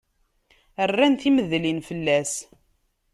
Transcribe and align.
Rran 0.89 1.13
timedlin 1.21 1.79
fell-as. 1.87 2.33